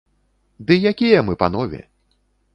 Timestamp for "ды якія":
0.71-1.19